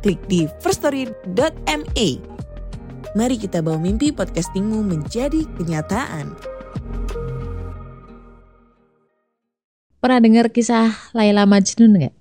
[0.00, 2.08] klik di firststory.me.
[3.10, 6.32] Mari kita bawa mimpi podcastingmu menjadi kenyataan.
[10.00, 12.14] Pernah dengar kisah Laila Majnun nggak?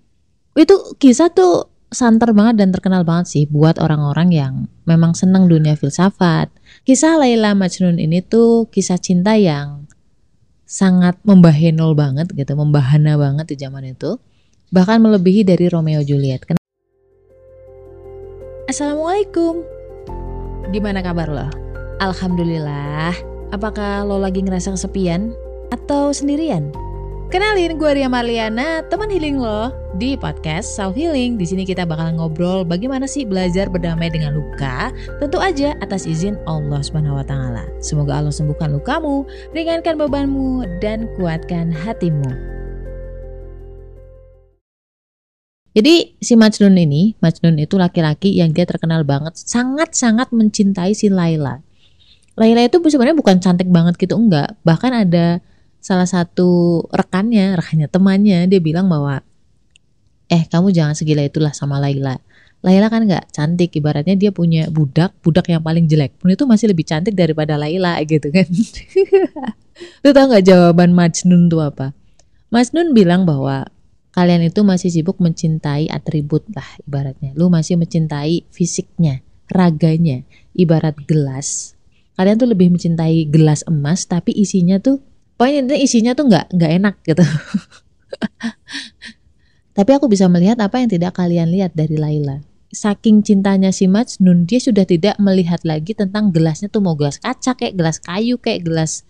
[0.60, 5.80] Itu kisah tuh santer banget dan terkenal banget sih buat orang-orang yang memang senang dunia
[5.80, 6.52] filsafat.
[6.84, 9.88] Kisah Laila Majnun ini tuh kisah cinta yang
[10.68, 14.20] sangat membahenol banget gitu, membahana banget di zaman itu.
[14.70, 16.59] Bahkan melebihi dari Romeo Juliet.
[18.70, 19.66] Assalamualaikum.
[20.70, 21.50] Gimana kabar lo?
[22.06, 23.18] Alhamdulillah.
[23.50, 25.34] Apakah lo lagi ngerasa kesepian
[25.74, 26.70] atau sendirian?
[27.34, 31.42] Kenalin, gue Ria Marliana, teman healing lo di podcast Self Healing.
[31.42, 36.38] Di sini kita bakal ngobrol bagaimana sih belajar berdamai dengan luka, tentu aja atas izin
[36.46, 37.26] Allah Subhanahu.
[37.82, 42.59] Semoga Allah sembuhkan lukamu, ringankan bebanmu dan kuatkan hatimu.
[45.80, 51.64] Jadi si Majnun ini, Majnun itu laki-laki yang dia terkenal banget, sangat-sangat mencintai si Laila.
[52.36, 55.40] Laila itu sebenarnya bukan cantik banget gitu enggak, bahkan ada
[55.80, 59.24] salah satu rekannya, rekannya temannya dia bilang bahwa
[60.28, 62.20] eh kamu jangan segila itulah sama Laila.
[62.60, 66.76] Laila kan nggak cantik, ibaratnya dia punya budak, budak yang paling jelek pun itu masih
[66.76, 68.52] lebih cantik daripada Laila gitu kan.
[70.04, 71.96] Lu tau nggak jawaban Majnun tuh apa?
[72.52, 73.64] Majnun bilang bahwa
[74.14, 77.34] kalian itu masih sibuk mencintai atribut lah ibaratnya.
[77.38, 80.26] Lu masih mencintai fisiknya, raganya,
[80.58, 81.78] ibarat gelas.
[82.18, 85.00] Kalian tuh lebih mencintai gelas emas tapi isinya tuh
[85.40, 87.24] pokoknya isinya tuh nggak nggak enak gitu.
[89.78, 92.44] tapi aku bisa melihat apa yang tidak kalian lihat dari Laila.
[92.70, 97.58] Saking cintanya si Majnun, dia sudah tidak melihat lagi tentang gelasnya tuh mau gelas kaca
[97.58, 99.09] kayak gelas kayu kayak gelas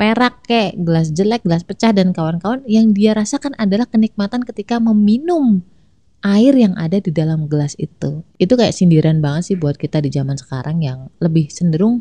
[0.00, 5.60] perak kayak gelas jelek, gelas pecah dan kawan-kawan yang dia rasakan adalah kenikmatan ketika meminum
[6.24, 8.24] air yang ada di dalam gelas itu.
[8.40, 12.00] Itu kayak sindiran banget sih buat kita di zaman sekarang yang lebih cenderung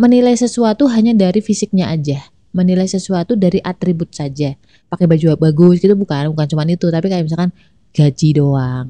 [0.00, 2.24] menilai sesuatu hanya dari fisiknya aja,
[2.56, 4.56] menilai sesuatu dari atribut saja.
[4.88, 7.52] Pakai baju bagus gitu bukan, bukan cuma itu, tapi kayak misalkan
[7.92, 8.88] gaji doang,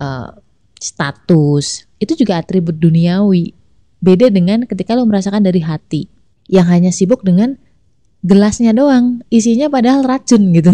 [0.00, 0.40] uh,
[0.80, 3.52] status, itu juga atribut duniawi.
[4.00, 6.17] Beda dengan ketika lo merasakan dari hati
[6.48, 7.60] yang hanya sibuk dengan
[8.24, 10.72] gelasnya doang, isinya padahal racun gitu.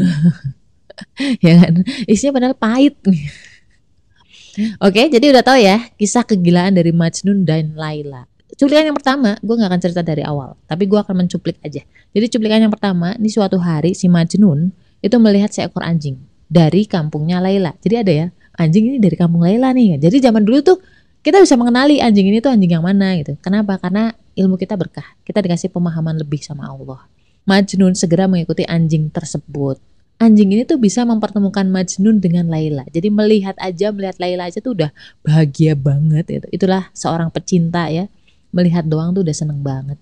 [1.44, 1.84] ya kan?
[2.08, 2.96] Isinya padahal pahit.
[4.86, 8.24] Oke, jadi udah tahu ya kisah kegilaan dari Majnun dan Laila.
[8.54, 11.82] Cuplikan yang pertama, gue gak akan cerita dari awal, tapi gue akan mencuplik aja.
[12.14, 14.70] Jadi cuplikan yang pertama, ini suatu hari si Majnun
[15.02, 17.74] itu melihat seekor anjing dari kampungnya Laila.
[17.82, 19.98] Jadi ada ya, anjing ini dari kampung Laila nih.
[19.98, 20.78] Jadi zaman dulu tuh
[21.24, 23.40] kita bisa mengenali anjing ini tuh anjing yang mana gitu.
[23.40, 23.80] Kenapa?
[23.80, 25.16] Karena ilmu kita berkah.
[25.24, 27.08] Kita dikasih pemahaman lebih sama Allah.
[27.48, 29.80] Majnun segera mengikuti anjing tersebut.
[30.20, 32.84] Anjing ini tuh bisa mempertemukan Majnun dengan Laila.
[32.92, 34.92] Jadi melihat aja, melihat Laila aja tuh udah
[35.24, 36.46] bahagia banget gitu.
[36.52, 38.04] Itulah seorang pecinta ya.
[38.52, 39.96] Melihat doang tuh udah seneng banget.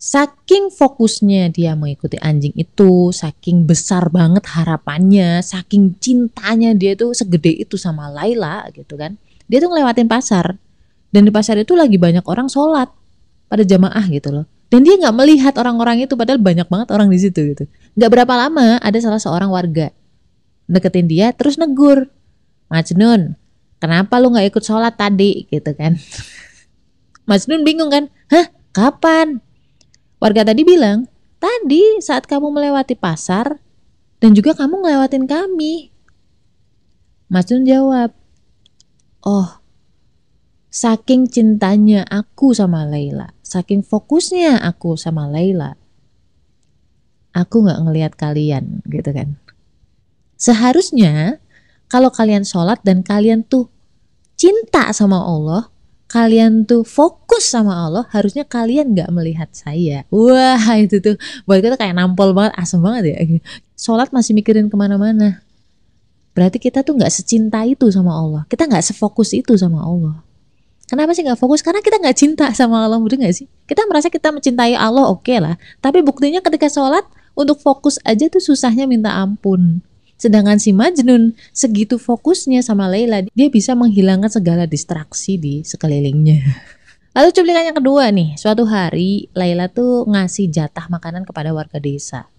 [0.00, 7.52] Saking fokusnya dia mengikuti anjing itu, saking besar banget harapannya, saking cintanya dia tuh segede
[7.52, 9.20] itu sama Laila gitu kan.
[9.50, 10.54] Dia tuh ngelewatin pasar.
[11.10, 12.86] Dan di pasar itu lagi banyak orang sholat
[13.50, 14.46] pada jamaah gitu loh.
[14.70, 17.66] Dan dia nggak melihat orang-orang itu padahal banyak banget orang di situ gitu.
[17.98, 19.90] Nggak berapa lama ada salah seorang warga
[20.70, 22.06] deketin dia terus negur.
[22.70, 23.34] Majnun,
[23.82, 25.98] kenapa lu nggak ikut sholat tadi gitu kan?
[27.28, 28.06] Majnun bingung kan?
[28.30, 28.46] Hah?
[28.70, 29.42] Kapan?
[30.22, 31.10] Warga tadi bilang,
[31.42, 33.58] tadi saat kamu melewati pasar
[34.22, 35.90] dan juga kamu ngelewatin kami.
[37.26, 38.14] Majnun jawab,
[39.26, 39.60] oh
[40.70, 45.74] saking cintanya aku sama Laila, saking fokusnya aku sama Laila,
[47.34, 49.36] aku nggak ngelihat kalian gitu kan.
[50.40, 51.42] Seharusnya
[51.90, 53.68] kalau kalian sholat dan kalian tuh
[54.38, 55.68] cinta sama Allah,
[56.06, 60.06] kalian tuh fokus sama Allah, harusnya kalian nggak melihat saya.
[60.08, 63.16] Wah itu tuh buat kita kayak nampol banget, asem banget ya.
[63.74, 65.42] Sholat masih mikirin ke mana-mana.
[66.40, 68.48] Berarti kita tuh nggak secinta itu sama Allah.
[68.48, 70.24] Kita nggak sefokus itu sama Allah.
[70.88, 71.60] Kenapa sih nggak fokus?
[71.60, 73.46] Karena kita nggak cinta sama Allah, bener nggak sih?
[73.68, 75.60] Kita merasa kita mencintai Allah, oke okay lah.
[75.84, 77.04] Tapi buktinya ketika sholat,
[77.36, 79.84] untuk fokus aja tuh susahnya minta ampun.
[80.16, 86.40] Sedangkan si Majnun segitu fokusnya sama Laila, dia bisa menghilangkan segala distraksi di sekelilingnya.
[87.20, 92.32] Lalu cuplikan yang kedua nih, suatu hari Laila tuh ngasih jatah makanan kepada warga desa.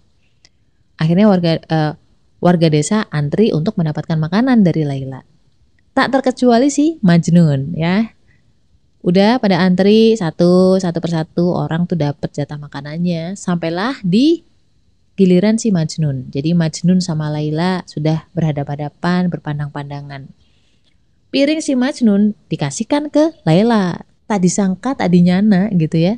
[0.98, 1.92] Akhirnya warga uh,
[2.42, 5.22] warga desa antri untuk mendapatkan makanan dari Laila.
[5.94, 8.10] Tak terkecuali si Majnun ya.
[9.06, 14.42] Udah pada antri satu satu persatu orang tuh dapat jatah makanannya sampailah di
[15.14, 16.34] giliran si Majnun.
[16.34, 20.26] Jadi Majnun sama Laila sudah berhadapan-hadapan, berpandang-pandangan.
[21.30, 24.02] Piring si Majnun dikasihkan ke Laila.
[24.26, 26.16] Tak disangka, tak dinyana gitu ya.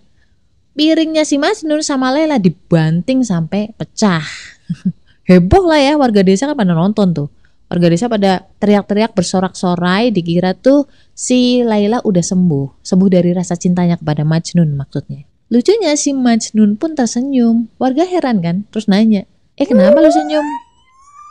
[0.75, 4.23] Piringnya si Majnun sama Laila dibanting sampai pecah.
[5.25, 7.29] Heboh lah ya warga desa kan pada nonton tuh.
[7.73, 10.85] Warga desa pada teriak-teriak bersorak-sorai dikira tuh
[11.17, 12.85] si Laila udah sembuh.
[12.85, 15.25] Sembuh dari rasa cintanya kepada Majnun maksudnya.
[15.49, 17.73] Lucunya si Majnun pun tersenyum.
[17.81, 19.25] Warga heran kan, terus nanya,
[19.57, 20.45] eh kenapa lu senyum?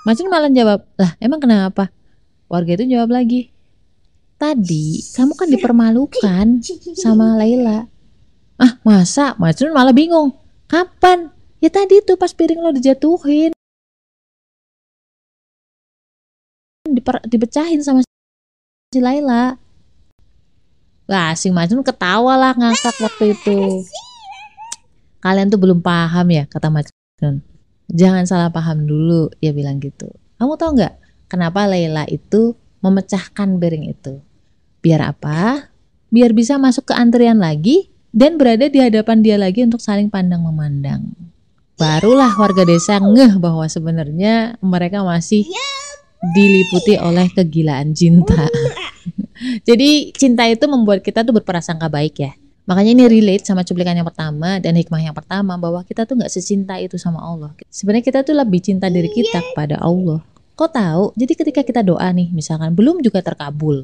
[0.10, 1.94] Majnun malah jawab, lah emang kenapa?
[2.50, 3.54] Warga itu jawab lagi,
[4.38, 6.46] tadi kamu kan dipermalukan
[6.98, 7.86] sama Laila.
[8.58, 9.38] Ah masa?
[9.38, 10.34] Majnun malah bingung.
[10.66, 11.30] Kapan?
[11.62, 13.54] Ya tadi tuh pas piring lo dijatuhin.
[17.04, 18.00] Diper, dipecahin sama
[18.96, 19.60] si Laila.
[21.04, 23.84] Lah si Majnun ketawa lah ngakak waktu itu.
[25.20, 27.44] Kalian tuh belum paham ya kata Majnun.
[27.92, 30.08] Jangan salah paham dulu dia bilang gitu.
[30.40, 34.24] Kamu tahu nggak kenapa Laila itu memecahkan piring itu?
[34.80, 35.68] Biar apa?
[36.08, 40.40] Biar bisa masuk ke antrian lagi dan berada di hadapan dia lagi untuk saling pandang
[40.40, 41.12] memandang.
[41.76, 45.44] Barulah warga desa ngeh bahwa sebenarnya mereka masih
[46.32, 48.48] diliputi oleh kegilaan cinta.
[49.68, 52.32] Jadi cinta itu membuat kita tuh berprasangka baik ya.
[52.64, 56.32] Makanya ini relate sama cuplikan yang pertama dan hikmah yang pertama bahwa kita tuh nggak
[56.32, 57.52] secinta itu sama Allah.
[57.68, 60.24] Sebenarnya kita tuh lebih cinta diri kita kepada Allah.
[60.56, 61.04] Kok tahu?
[61.20, 63.84] Jadi ketika kita doa nih, misalkan belum juga terkabul.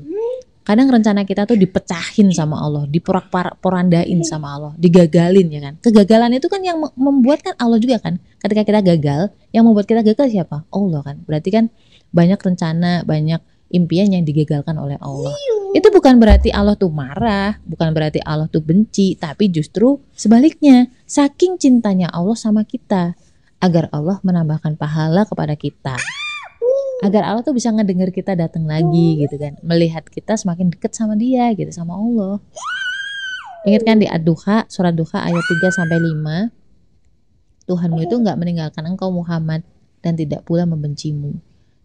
[0.63, 5.74] Kadang rencana kita tuh dipecahin sama Allah, diporak-porandain sama Allah, digagalin ya kan.
[5.81, 8.21] Kegagalan itu kan yang membuat kan Allah juga kan.
[8.38, 10.63] Ketika kita gagal, yang membuat kita gagal siapa?
[10.69, 11.25] Allah kan.
[11.25, 11.74] Berarti kan
[12.09, 15.33] banyak rencana, banyak impian yang digagalkan oleh Allah.
[15.77, 21.61] Itu bukan berarti Allah tuh marah, bukan berarti Allah tuh benci, tapi justru sebaliknya, saking
[21.61, 23.13] cintanya Allah sama kita,
[23.61, 25.95] agar Allah menambahkan pahala kepada kita.
[27.06, 31.13] Agar Allah tuh bisa ngedenger kita datang lagi gitu kan, melihat kita semakin dekat sama
[31.15, 32.41] dia gitu sama Allah.
[33.69, 37.69] Ingat kan di Ad-Duha, surat Duha ayat 3 sampai 5.
[37.69, 39.62] Tuhanmu itu nggak meninggalkan engkau Muhammad
[40.01, 41.38] dan tidak pula membencimu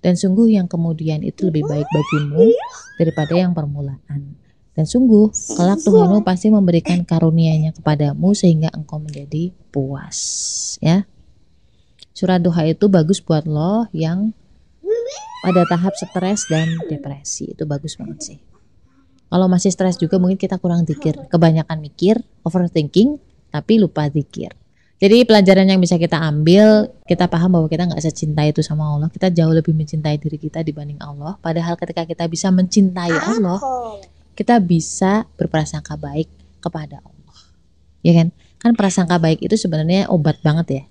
[0.04, 2.52] dan sungguh yang kemudian itu lebih baik bagimu
[3.00, 4.36] daripada yang permulaan.
[4.76, 10.18] Dan sungguh, kelak Tuhanmu pasti memberikan karunia-Nya kepadamu sehingga engkau menjadi puas.
[10.84, 11.08] Ya.
[12.12, 14.36] Surat duha itu bagus buat lo yang
[15.40, 17.56] pada tahap stres dan depresi.
[17.56, 18.38] Itu bagus banget sih.
[19.30, 21.16] Kalau masih stres juga mungkin kita kurang zikir.
[21.32, 23.16] Kebanyakan mikir, overthinking,
[23.54, 24.52] tapi lupa zikir.
[25.02, 29.10] Jadi pelajaran yang bisa kita ambil, kita paham bahwa kita nggak secinta itu sama Allah.
[29.10, 31.34] Kita jauh lebih mencintai diri kita dibanding Allah.
[31.42, 33.58] Padahal ketika kita bisa mencintai Allah,
[34.38, 36.30] kita bisa berprasangka baik
[36.62, 37.38] kepada Allah.
[38.06, 38.30] Ya kan?
[38.62, 40.82] Kan prasangka baik itu sebenarnya obat banget ya.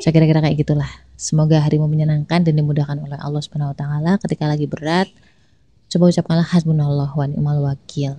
[0.00, 0.88] Saya kira-kira kayak gitulah.
[1.20, 5.08] Semoga harimu menyenangkan dan dimudahkan oleh Allah Subhanahu wa taala ketika lagi berat.
[5.92, 8.18] Coba ucapkanlah hasbunallah wa ni'mal wakil.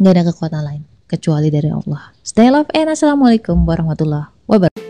[0.00, 2.14] Gak ada kekuatan lain kecuali dari Allah.
[2.22, 4.86] Stay love and assalamualaikum warahmatullahi wabarakatuh.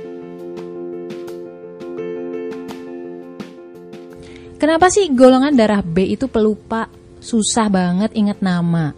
[4.60, 8.92] Kenapa sih golongan darah B itu pelupa, susah banget ingat nama?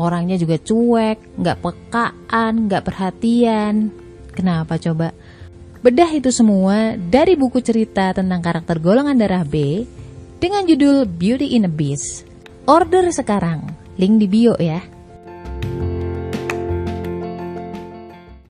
[0.00, 3.92] Orangnya juga cuek, nggak pekaan, nggak perhatian.
[4.32, 5.12] Kenapa coba?
[5.84, 9.84] Bedah itu semua dari buku cerita tentang karakter golongan darah B
[10.40, 12.24] dengan judul Beauty in a Beast.
[12.64, 13.68] Order sekarang,
[14.00, 14.95] link di bio ya.